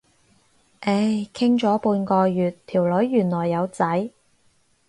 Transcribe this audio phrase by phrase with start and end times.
[0.79, 4.09] 唉，傾咗半個月，條女原來有仔。